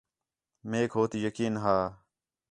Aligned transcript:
میک 0.69 0.91
ہو 0.97 1.03
تی 1.11 1.17
یقین 1.25 1.53
ہا 1.63 1.77